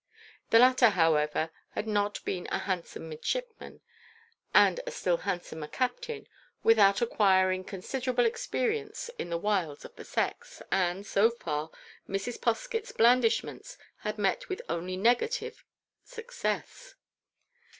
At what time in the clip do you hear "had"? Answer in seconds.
1.73-1.87, 13.99-14.17